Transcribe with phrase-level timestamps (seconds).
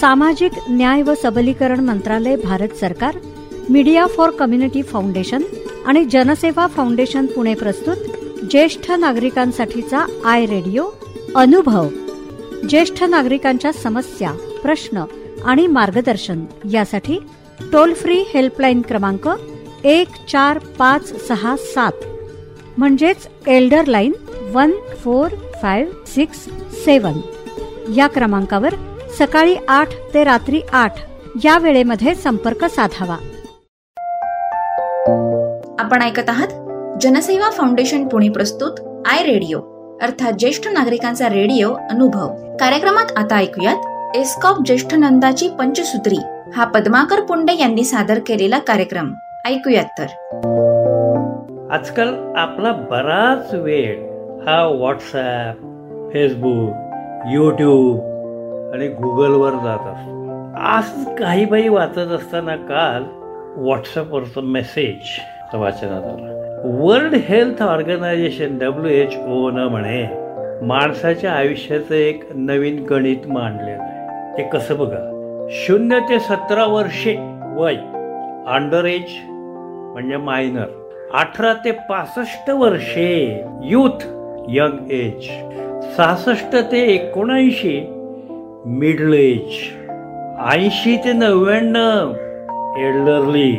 [0.00, 3.16] सामाजिक न्याय व सबलीकरण मंत्रालय भारत सरकार
[3.70, 5.42] मीडिया फॉर कम्युनिटी फाउंडेशन
[5.86, 10.86] आणि जनसेवा फाउंडेशन पुणे प्रस्तुत ज्येष्ठ नागरिकांसाठीचा आय रेडिओ
[11.36, 11.88] अनुभव.
[12.68, 15.04] ज्येष्ठ नागरिकांच्या समस्या प्रश्न
[15.44, 17.18] आणि मार्गदर्शन यासाठी
[17.72, 19.28] टोल फ्री हेल्पलाईन क्रमांक
[19.84, 22.04] एक चार पाच सहा सात
[22.78, 24.12] म्हणजेच elder line
[24.52, 24.72] one
[25.04, 26.44] four five six
[26.84, 27.20] seven
[27.96, 28.74] या क्रमांकावर
[29.18, 30.94] सकाळी आठ ते रात्री आठ
[31.44, 33.16] या वेळेमध्ये संपर्क साधावा.
[35.78, 36.48] आपण ऐकत आहात
[37.00, 39.60] जनसेवा फाउंडेशन पुणे प्रस्तुत आय रेडिओ.
[40.02, 42.28] अर्थात ज्येष्ठ नागरिकांचा रेडिओ अनुभव.
[42.60, 46.16] कार्यक्रमात आता ऐकूयात एस्कॉप ज्येष्ठ नंदाची पंचसूत्री.
[46.56, 49.14] हा पद्माकर पुंडे यांनी सादर केलेला कार्यक्रम.
[49.46, 50.06] ऐकूयात तर.
[51.72, 54.00] आजकाल आपला बराच वेळ
[54.48, 55.56] हा व्हॉट्सॲप
[56.12, 56.74] फेसबुक
[57.32, 58.13] यूट्यूब
[58.74, 60.52] आणि गुगलवर जात असतो.
[60.58, 63.04] आज काही बाई वाचत असताना काल
[63.56, 64.96] व्हॉट्सअपवरचा मेसेज
[65.54, 66.60] वाचनात आला.
[66.64, 70.06] World health organization W H O न म्हणे
[70.62, 74.38] माणसाच्या आयुष्याचं एक नवीन गणित मांडलेलं आहे.
[74.38, 75.46] ते कसं बघा?
[75.50, 77.16] शून्य ते सतरा वर्षे
[77.56, 77.76] वय
[78.46, 80.88] अंडर एज म्हणजे मायनर.
[81.14, 84.06] अठरा ते पासष्ट वर्षे युथ
[84.48, 85.28] यंग एज.
[85.96, 87.93] सहासष्ट ते एकोणऐंशी
[88.66, 89.76] मिडल एज
[90.46, 92.10] ऐंशी ते नव्याण्णव
[92.78, 93.52] एल्डरली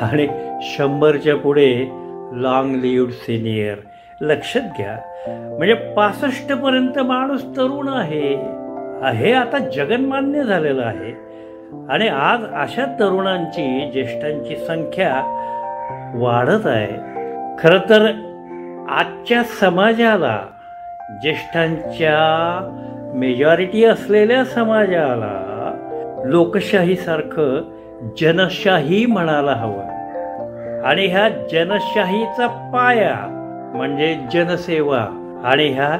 [0.00, 0.28] आणि
[0.62, 1.90] शंभरच्या पुढे
[2.32, 3.74] लॉंग लिव्ड सिनियर
[4.20, 4.96] लक्षात घ्या.
[5.28, 8.34] म्हणजे पासष्ट पर्यंत माणूस तरुण आहे.
[9.16, 11.12] हे आता जगनमान्य झालेलं आहे.
[11.88, 15.12] आणि आज अशा तरुणांची ज्येष्ठांची संख्या
[16.14, 16.96] वाढत आहे.
[17.58, 18.06] खर तर
[18.88, 20.40] आजच्या समाजाला
[21.22, 22.16] ज्येष्ठांच्या
[23.14, 25.46] मेजॉरिटी असलेल्या समाजाला
[26.24, 27.60] लोकशाहीसारखं
[28.20, 30.00] जनशाही म्हणायला हवं.
[30.84, 33.14] आणि ह्या जनशाहीचा पाया
[33.74, 35.06] म्हणजे जनसेवा
[35.44, 35.98] आणि ह्या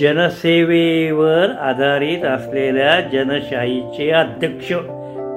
[0.00, 4.72] जनसेवेवर आधारित असलेल्या जनशाहीचे अध्यक्ष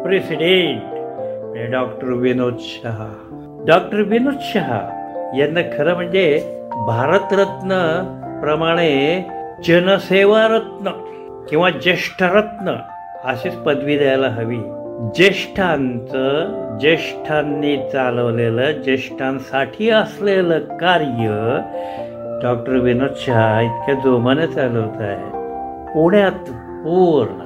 [0.06, 3.07] प्रेसिडेंट म्हणजे डॉक्टर विनोद शहा.
[3.67, 5.00] डॉक्टर विनोद शहा
[5.38, 6.41] यांना खरं म्हणजे
[6.72, 7.69] भारतरत्न
[8.44, 9.25] प्रमाणे
[9.65, 10.89] जनसेवारत्न
[11.49, 12.75] किंवा ज्येष्ठरत्न
[13.23, 14.59] अशीच पदवी द्यायला हवी.
[15.15, 21.27] ज्येष्ठांचं ज्येष्ठांनी चालवलेलं ज्येष्ठांसाठी असलेलं कार्य
[22.43, 25.29] डॉक्टर विनोद शहा इतक्या जोमाने चालवत आहे
[25.93, 26.49] पुण्यात
[26.85, 27.43] पूर्ण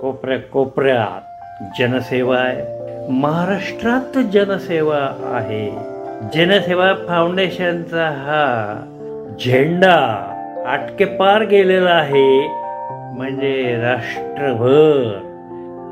[0.00, 1.20] कोपऱ्या कोपऱ्यात
[1.80, 2.78] जनसेवा आहे.
[3.12, 5.70] महाराष्ट्रात जनसेवा आहे.
[6.34, 8.84] जनसेवा फाउंडेशनचा हा
[9.44, 10.27] झेंडा
[10.68, 12.48] आटके पार गेलेला आहे
[13.16, 15.14] म्हणजे राष्ट्रभर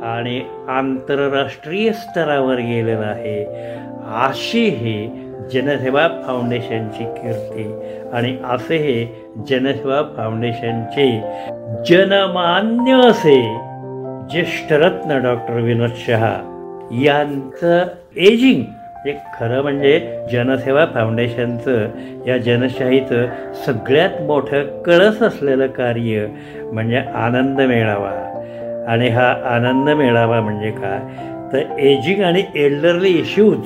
[0.05, 3.45] आणि आंतरराष्ट्रीय स्तरावर गेलेला आहे.
[4.29, 5.23] अशी ही
[5.53, 7.73] जनसेवा फाउंडेशनची कीर्ती
[8.13, 11.09] आणि असे हे जनसेवा फाउंडेशनचे
[11.89, 13.41] जनमान्य असे
[14.31, 16.35] ज्येष्ठरत्न डॉक्टर विनोद शहा
[17.03, 17.85] यांचं
[18.17, 18.63] एजिंग
[19.07, 21.87] एक खरं म्हणजे जनसेवा फाउंडेशनचं
[22.27, 23.27] या जनशाहीचं
[23.67, 26.27] सगळ्यात मोठं कळस असलेलं कार्य
[26.73, 28.23] म्हणजे आनंद मेळावा.
[28.89, 30.99] आणि हा आनंद मेळावा म्हणजे काय?
[31.53, 33.59] तर एजिंग आणि एल्डरली इश्यूज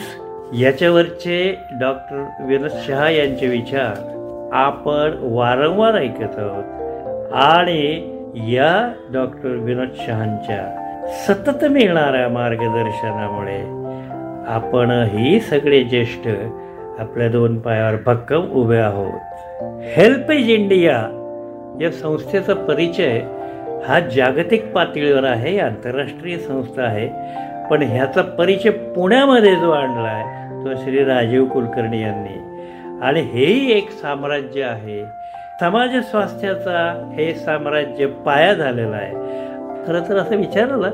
[0.60, 3.94] याच्यावरचे डॉक्टर विनोद शहा यांचे विचार
[4.52, 6.64] आपण वारंवार ऐकत आहोत.
[7.32, 10.76] आणि या डॉक्टर विनोद शहांच्या
[11.28, 13.79] सतत मिळणाऱ्या मार्गदर्शनामुळे
[14.48, 16.28] आपणही सगळे ज्येष्ठ
[16.98, 19.20] आपल्या दोन पायावर भक्कम उभे आहोत.
[19.82, 21.16] हेल्पेज इंडिया
[21.80, 23.20] या संस्थेचा परिचय
[23.88, 27.08] हा जागतिक पातळीवर आहे आंतरराष्ट्रीय संस्था आहे
[27.70, 32.40] पण ह्याचा परिचय पुण्यामध्ये जो आणला आहे तो श्री राजीव कुलकर्णी यांनी.
[33.02, 35.04] आणि हेही एक साम्राज्य आहे.
[35.60, 39.14] समाज स्वास्थ्याचा हे साम्राज्य पाया झालेला आहे.
[39.86, 40.90] खरं तर असं विचारलं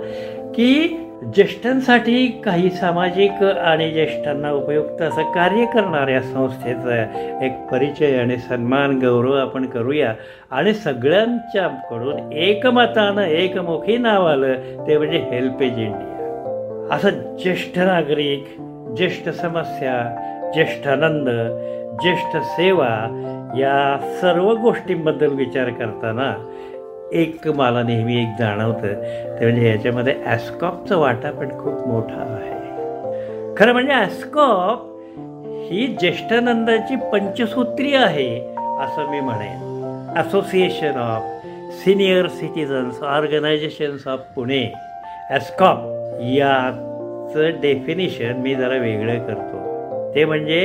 [0.55, 6.97] की ज्येष्ठांसाठी काही सामाजिक आणि ज्येष्ठांना उपयुक्त असं कार्य करणाऱ्या संस्थेचा
[7.45, 10.13] एक परिचय आणि सन्मान गौरव आपण करूया.
[10.51, 14.55] आणि सगळ्यांच्याकडून एकमतानं एकमुखी नाव आलं
[14.89, 16.95] ते म्हणजे हेल्पेज इंडिया.
[16.97, 18.45] असं ज्येष्ठ नागरिक
[18.97, 19.95] ज्येष्ठ समस्या
[20.55, 21.29] ज्येष्ठ आनंद
[22.03, 22.89] ज्येष्ठ सेवा
[23.59, 26.35] या सर्व गोष्टींबद्दल विचार करताना
[27.13, 29.03] एक मला नेहमी एक जाणवतं
[29.39, 32.55] ते म्हणजे याच्यामध्ये ॲस्कॉपचा वाटा पण खूप मोठा आहे.
[33.57, 34.85] खरं म्हणजे ॲस्कॉप
[35.71, 38.29] ही ज्येष्ठानंदाची पंचसूत्री आहे
[38.81, 39.65] असं मी म्हणेन.
[40.19, 41.47] Association of
[41.85, 44.63] senior citizens organizations of Pune
[45.31, 45.79] ASCOP
[46.23, 50.15] याचं डेफिनेशन मी जरा वेगळं करतो.
[50.15, 50.61] ते म्हणजे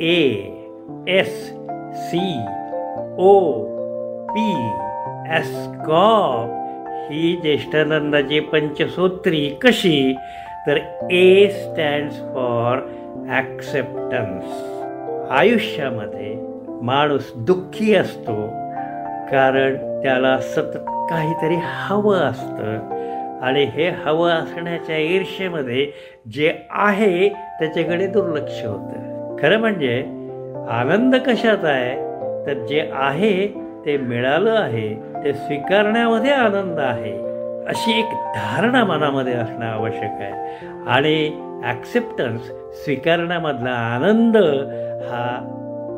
[0.00, 0.18] A
[1.18, 1.34] S
[2.08, 2.26] C
[3.18, 3.32] O
[4.28, 4.52] P
[5.30, 6.56] ASCOP
[7.10, 10.16] ही ज्येष्ठानंदाची पंचसूत्री कशी?
[10.66, 10.76] तर
[11.10, 12.78] ए स्टँड्स फॉर
[13.30, 14.44] ॲक्सेप्टन्स
[15.30, 16.36] आयुष्यामध्ये
[16.82, 18.46] माणूस दुःखी असतो
[19.30, 20.76] कारण त्याला सतत
[21.10, 23.00] काहीतरी हवं असतं.
[23.42, 25.92] आणि हे हवं असण्याच्या ईर्षेमध्ये
[26.32, 29.36] जे आहे त्याच्याकडे दुर्लक्ष होतं.
[29.42, 30.00] खरं म्हणजे
[30.68, 31.96] आनंद कशात आहे?
[32.46, 34.94] तर जे आहे ते मिळालं आहे
[35.24, 37.12] ते स्वीकारण्यामध्ये आनंद आहे
[37.66, 40.32] अशी एक धारणा मनामध्ये असणं आवश्यक आहे.
[40.86, 41.30] आणि
[41.64, 42.40] ॲक्सेप्टन्स
[42.84, 44.36] स्वीकारण्यामधला आनंद
[45.10, 45.56] हा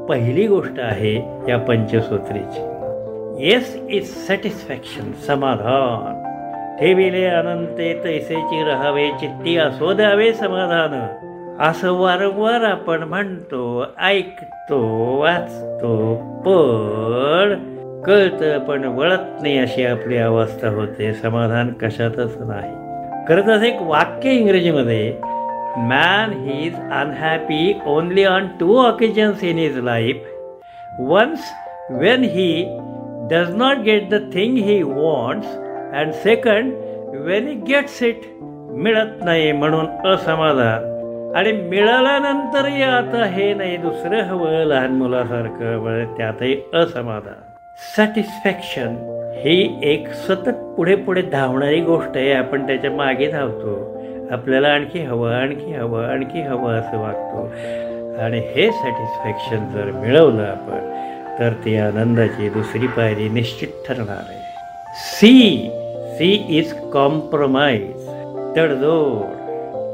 [0.08, 1.14] पहिली गोष्ट आहे
[1.48, 2.60] या पंचसूत्रीची.
[3.44, 6.22] येस इज सॅटिस्फॅक्शन समाधान.
[6.80, 11.06] ठेविले अनंते तैसेची राहावे चित्ती असो द्यावे समाधान.
[11.60, 14.80] असं वारंवार आपण म्हणतो ऐकतो
[15.20, 16.14] वाचतो
[16.46, 17.71] पण
[18.06, 21.12] कळतं पण वळत नाही अशी आपली अवस्था होते.
[21.14, 22.72] समाधान कशातच नाही.
[23.28, 25.12] खरंच एक वाक्य इंग्रजीमध्ये
[25.88, 30.24] man he is unhappy only on two occasions in his life
[31.00, 31.52] once
[31.90, 32.78] when he
[33.30, 35.56] does not get the thing he wants
[35.94, 36.72] and second
[37.26, 40.90] when he gets it मिळत नाही म्हणून असमाधान.
[41.36, 47.51] आणि मिळाल्यानंतरही आता हे नाही दुसरं हवं लहान मुलासारखं त्यातही असमाधान.
[47.78, 48.94] सॅटिस्फॅक्शन
[49.44, 52.32] ही एक सतत पुढे पुढे धावणारी गोष्ट आहे.
[52.32, 54.02] आपण त्याच्यामागे धावतो.
[54.30, 57.44] आपल्याला आणखी हवं आणखी हवं आणखी हवं असं वागतो.
[58.22, 60.90] आणि हे सॅटिस्फॅक्शन जर मिळवलं आपण
[61.38, 64.40] तर ती आनंदाची दुसरी पायरी निश्चित ठरणार आहे.
[64.94, 65.70] सी
[66.14, 68.08] सी इज कॉम्प्रोमाइज
[68.56, 69.38] तडजोड.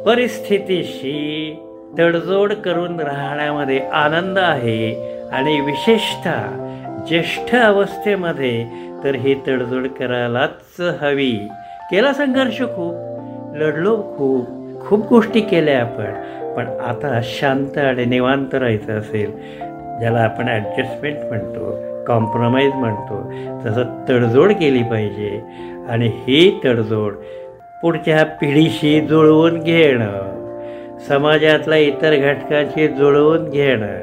[0.06, 1.56] परिस्थितीशी
[1.98, 4.92] तडजोड करून राहण्यामध्ये आनंद आहे
[5.28, 6.67] आणि विशेषतः
[7.08, 8.64] ज्येष्ठ अवस्थेमध्ये
[9.04, 11.32] तर ही तडजोड करायलाच हवी.
[11.90, 12.94] केला संघर्ष खूप
[13.56, 14.46] लढलो खूप
[14.80, 16.12] खूप गोष्टी केल्या आपण.
[16.56, 19.30] पण आता शांत आणि निवांत राहायचं असेल
[20.00, 21.70] ज्याला आपण ॲडजस्टमेंट म्हणतो
[22.04, 23.22] कॉम्प्रोमाइज म्हणतो
[23.64, 25.40] तसं तडजोड केली पाहिजे.
[25.88, 27.14] आणि ही तडजोड
[27.82, 30.27] पुढच्या पिढीशी जुळवून घेणं.
[31.06, 33.98] समाजातल्या इतर घटकाशी जुळवून घेणं.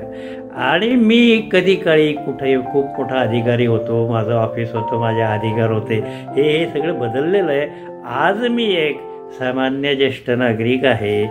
[0.56, 5.96] आणि मी कधी काळी कुठे खूप मोठा अधिकारी होतो माझं ऑफिस होतं माझे अधिकार होते.
[6.36, 7.68] हे हे सगळं बदललेलं आहे.
[8.06, 9.00] आज मी एक
[9.40, 11.24] सामान्य ज्येष्ठ नागरिक आहे.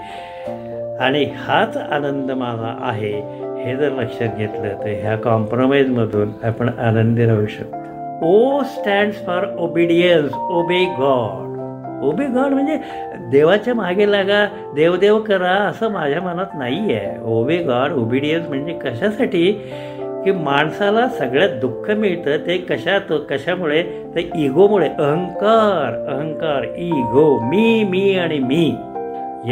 [1.01, 7.47] आणि हाच आनंद माझा आहे हे जर लक्षात घेतलं तर ह्या कॉम्प्रोमाइजमधून आपण आनंदी राहू
[7.47, 7.85] शकतो.
[8.23, 11.54] O stands for obedience obey God
[12.09, 12.79] obey God म्हणजे
[13.31, 19.53] देवाच्या मागे लागा देवदेव करा असं माझ्या मनात नाही आहे ओबे गॉड ओबिडियन्स म्हणजे कशासाठी?
[20.25, 23.83] की माणसाला सगळ्यात दुःख मिळतं ते कशात कशामुळे?
[24.15, 28.75] ते इगोमुळे अहंकार अहंकार इगो मी मी आणि मी.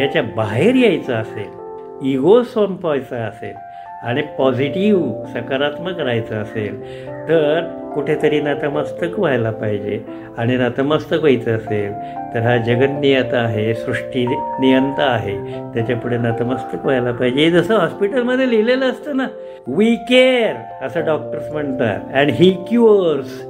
[0.01, 3.55] याच्या बाहेर यायचं असेल इगो संपवायचा असेल
[4.03, 7.61] आणि पॉझिटिव्ह सकारात्मक राहायचं असेल तर
[7.95, 10.01] कुठेतरी नतमस्तक व्हायला पाहिजे.
[10.39, 11.93] आणि नतमस्तक व्हायचं असेल
[12.35, 15.37] तर हा जगन्नियता आहे सृष्टी नियंता आहे.
[15.75, 17.51] त्याच्यापुढे नतमस्तक व्हायला पाहिजे.
[17.51, 19.27] जसं हॉस्पिटलमध्ये लिहिलेलं असतं ना
[19.67, 22.01] वी केअर असं डॉक्टर्स म्हणतात.
[22.15, 23.43] अँड ही क्युअर्स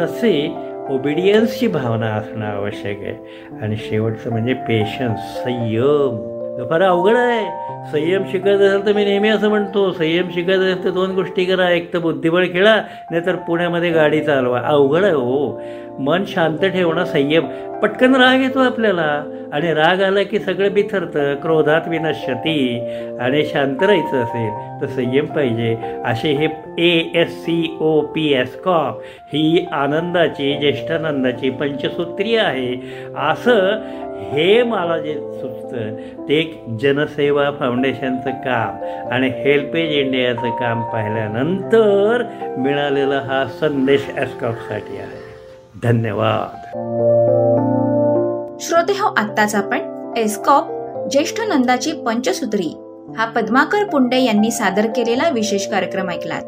[0.00, 0.52] तसे
[0.90, 3.16] ओबिडियन्सची भावना असणं आवश्यक आहे.
[3.62, 6.37] आणि शेवटचं म्हणजे पेशन्स संयम.
[6.64, 7.44] फार अवघड आहे.
[7.92, 11.70] संयम शिकत असेल तर मी नेहमी असं म्हणतो संयम शिकत असेल तर दोन गोष्टी करा.
[11.70, 12.76] एक तर बुद्धिबळ खेळा
[13.10, 14.60] नाहीतर पुण्यामध्ये गाडी चालवा.
[14.60, 15.62] अवघड आहे हो.
[15.98, 17.46] मन शांत ठेवणं संयम.
[17.82, 19.22] पटकन राग येतो आपल्याला.
[19.52, 22.80] आणि राग आला की सगळं बिथरतं क्रोधात विनश्यती.
[23.20, 25.76] आणि शांत राहायचं असेल तर संयम पाहिजे.
[26.04, 26.46] असे हे
[26.78, 32.74] A S C O P ASCOP ही आनंदाची ज्येष्ठानंदाची पंचसूत्री आहे.
[33.30, 33.58] असं
[34.18, 35.96] हे मला जे सुचतं
[36.28, 42.22] ते एक जनसेवा फाउंडेशनचं काम आणि हेल्पेज इंडियाचं काम पाहिल्यानंतर
[42.58, 45.28] मिळालेला हा संदेश एस्कॉपसाठी आहे.
[45.82, 46.56] धन्यवाद.
[48.60, 50.64] श्रोते हो आत्ताच आपण एस्कॉप
[51.10, 52.76] ज्येष्ठ नंदाची पंचसूत्री
[53.18, 56.42] हा पद्माकर पुंडे यांनी सादर केलेला विशेष कार्यक्रम ऐकलात.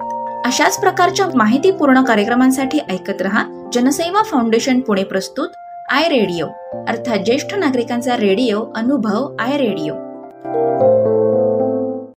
[0.46, 5.48] अशाच प्रकारच्या माहितीपूर्ण कार्यक्रमांसाठी ऐकत रहा जनसेवा फाउंडेशन पुणे प्रस्तुत
[5.92, 6.46] आय रेडिओ
[6.88, 9.94] अर्थात ज्येष्ठ नागरिकांचा रेडिओ अनुभव आय रेडिओ.